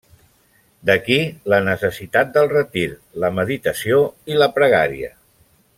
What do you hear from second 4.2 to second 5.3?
i la pregària.